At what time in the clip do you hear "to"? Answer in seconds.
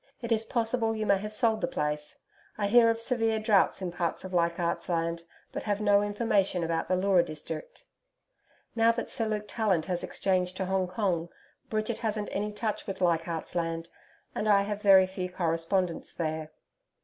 10.57-10.65